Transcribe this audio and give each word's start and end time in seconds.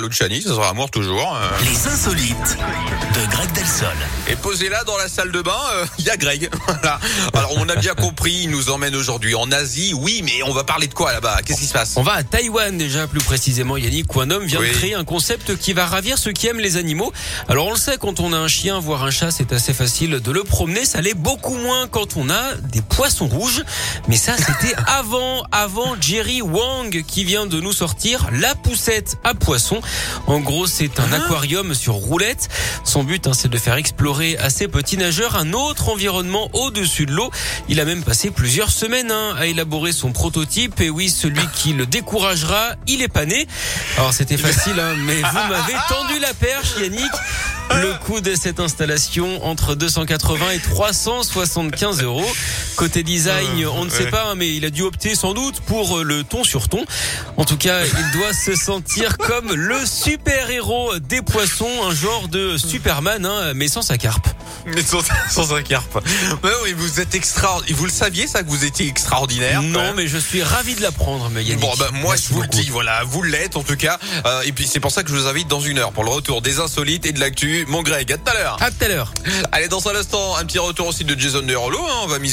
Luciani, 0.00 0.40
ça 0.40 0.50
sera 0.50 0.68
amour 0.68 0.92
toujours. 0.92 1.34
euh. 1.36 1.48
Les 1.64 1.88
insolites 1.88 2.56
de 2.56 3.30
Greg 3.32 3.52
Et 4.28 4.34
posé 4.36 4.68
là 4.68 4.82
dans 4.84 4.96
la 4.98 5.08
salle 5.08 5.30
de 5.30 5.40
bain, 5.40 5.52
euh, 5.74 5.86
il 5.98 6.04
y 6.06 6.10
a 6.10 6.16
Greg. 6.16 6.50
Voilà. 6.66 6.98
Alors 7.34 7.52
on 7.56 7.68
a 7.68 7.76
bien 7.76 7.94
compris, 7.96 8.40
il 8.44 8.50
nous 8.50 8.70
emmène 8.70 8.94
aujourd'hui 8.94 9.34
en 9.34 9.50
Asie. 9.52 9.94
Oui, 9.94 10.20
mais 10.24 10.42
on 10.44 10.52
va 10.52 10.64
parler 10.64 10.86
de 10.86 10.94
quoi 10.94 11.12
là-bas? 11.12 11.38
Qu'est-ce 11.44 11.60
qui 11.60 11.66
se 11.66 11.72
passe? 11.72 11.94
On 11.96 12.02
va 12.02 12.12
à 12.14 12.22
Taïwan 12.22 12.76
déjà 12.76 13.06
plus 13.06 13.20
précisément 13.20 13.76
Yannick 13.76 14.14
où 14.14 14.20
un 14.20 14.30
homme 14.30 14.44
vient 14.44 14.60
Oui. 14.60 14.68
de 14.68 14.72
créer 14.74 14.94
un 14.94 15.04
concept 15.04 15.56
qui 15.56 15.72
va 15.72 15.86
ravir 15.86 16.18
ceux 16.18 16.32
qui 16.32 16.46
aiment 16.46 16.58
les 16.60 16.76
animaux. 16.76 17.12
Alors 17.48 17.66
on 17.66 17.72
le 17.72 17.78
sait 17.78 17.96
quand 17.98 18.20
on 18.20 18.32
a 18.32 18.36
un 18.36 18.48
chien 18.48 18.78
voire 18.80 19.04
un 19.04 19.10
chat 19.10 19.30
c'est 19.30 19.52
assez 19.52 19.72
facile 19.72 20.20
de 20.20 20.30
le 20.32 20.44
promener, 20.44 20.84
ça 20.84 21.00
l'est 21.00 21.14
beaucoup 21.14 21.56
moins 21.56 21.86
quand 21.88 22.16
on 22.16 22.30
a 22.30 22.54
des 22.54 22.82
poissons 22.82 23.28
rouges. 23.28 23.62
Mais 24.08 24.16
ça 24.16 24.34
c'était 24.36 24.74
avant 24.86 25.44
avant 25.52 25.94
Jerry 26.00 26.42
Wang 26.42 27.02
qui 27.06 27.24
vient 27.24 27.46
de 27.46 27.60
nous 27.60 27.72
sortir 27.72 28.28
la 28.32 28.54
poussette 28.54 29.16
à 29.24 29.34
poissons. 29.34 29.80
En 30.26 30.40
gros 30.40 30.66
c'est 30.66 31.00
un 31.00 31.12
aquarium 31.12 31.74
sur 31.74 31.94
roulette. 31.94 32.48
Son 32.84 33.04
but 33.04 33.26
hein, 33.26 33.32
c'est 33.34 33.48
de 33.48 33.58
faire 33.58 33.67
explorer 33.76 34.38
à 34.38 34.50
ces 34.50 34.68
petits 34.68 34.96
nageurs 34.96 35.36
un 35.36 35.52
autre 35.52 35.88
environnement 35.88 36.48
au-dessus 36.52 37.06
de 37.06 37.12
l'eau. 37.12 37.30
Il 37.68 37.80
a 37.80 37.84
même 37.84 38.02
passé 38.02 38.30
plusieurs 38.30 38.70
semaines 38.70 39.10
hein, 39.10 39.34
à 39.36 39.46
élaborer 39.46 39.92
son 39.92 40.12
prototype 40.12 40.80
et 40.80 40.90
oui 40.90 41.10
celui 41.10 41.46
qui 41.54 41.72
le 41.72 41.86
découragera 41.86 42.70
il 42.86 43.02
est 43.02 43.08
pas 43.08 43.26
né. 43.26 43.46
Alors 43.96 44.12
c'était 44.12 44.36
facile 44.36 44.78
hein, 44.80 44.94
mais 45.04 45.16
vous 45.16 45.22
m'avez 45.50 45.74
tendu 45.88 46.18
la 46.20 46.32
perche 46.34 46.74
Yannick. 46.80 47.12
Le 47.70 47.94
coût 48.04 48.20
de 48.20 48.34
cette 48.34 48.60
installation 48.60 49.44
entre 49.44 49.74
280 49.74 50.50
et 50.50 50.58
375 50.58 52.02
euros. 52.02 52.24
Côté 52.76 53.02
design, 53.02 53.66
on 53.66 53.84
ne 53.84 53.90
sait 53.90 54.06
pas, 54.06 54.30
hein, 54.30 54.34
mais 54.36 54.54
il 54.54 54.64
a 54.64 54.70
dû 54.70 54.82
opter 54.82 55.14
sans 55.14 55.34
doute 55.34 55.60
pour 55.60 55.98
euh, 55.98 56.02
le 56.02 56.24
ton 56.24 56.44
sur 56.44 56.68
ton. 56.68 56.84
En 57.36 57.44
tout 57.44 57.56
cas, 57.56 57.84
il 57.84 58.18
doit 58.18 58.32
se 58.32 58.54
sentir 58.54 59.18
comme 59.18 59.52
le 59.52 59.84
super-héros 59.84 60.98
des 60.98 61.22
poissons, 61.22 61.70
un 61.84 61.94
genre 61.94 62.28
de 62.28 62.56
Superman, 62.56 63.26
hein, 63.26 63.52
mais 63.54 63.68
sans 63.68 63.82
sa 63.82 63.98
carpe. 63.98 64.28
Mais 64.66 64.82
sans, 64.82 65.00
sans 65.30 65.54
un 65.54 65.62
carpe. 65.62 66.02
Mais 66.42 66.50
oui, 66.64 66.74
vous 66.76 67.00
êtes 67.00 67.14
extraordinaire. 67.14 67.76
Vous 67.76 67.84
le 67.84 67.90
saviez 67.90 68.26
ça 68.26 68.42
que 68.42 68.48
vous 68.48 68.64
étiez 68.64 68.86
extraordinaire 68.86 69.62
Non, 69.62 69.94
mais 69.94 70.06
je 70.06 70.18
suis 70.18 70.42
ravi 70.42 70.74
de 70.74 70.82
l'apprendre, 70.82 71.30
mais 71.32 71.44
Yannick. 71.44 71.60
Bon, 71.60 71.72
bah, 71.78 71.90
moi, 71.92 72.10
Merci 72.12 72.28
je 72.28 72.34
vous 72.34 72.42
le 72.42 72.48
dis, 72.48 72.68
voilà, 72.70 73.02
vous 73.04 73.22
l'êtes, 73.22 73.56
en 73.56 73.62
tout 73.62 73.76
cas. 73.76 73.98
Euh, 74.26 74.42
et 74.42 74.52
puis, 74.52 74.66
c'est 74.66 74.80
pour 74.80 74.90
ça 74.90 75.02
que 75.02 75.10
je 75.10 75.14
vous 75.14 75.26
invite 75.26 75.48
dans 75.48 75.60
une 75.60 75.78
heure 75.78 75.92
pour 75.92 76.04
le 76.04 76.10
retour 76.10 76.42
des 76.42 76.60
insolites 76.60 77.06
et 77.06 77.12
de 77.12 77.20
l'actu. 77.20 77.57
Mon 77.66 77.82
Greg, 77.82 78.12
à 78.12 78.16
tout 78.16 78.30
à 78.30 78.34
l'heure. 78.34 78.56
À 78.60 78.70
tout 78.70 78.84
à 78.84 78.88
l'heure. 78.88 79.12
Allez, 79.52 79.68
dans 79.68 79.86
un 79.88 79.94
instant, 79.94 80.36
un 80.36 80.44
petit 80.44 80.58
retour 80.58 80.86
aussi 80.88 81.04
de 81.04 81.18
Jason 81.18 81.42
Derulo, 81.42 81.78
hein, 81.78 82.00
on 82.02 82.06
va 82.06 82.18
miser 82.18 82.26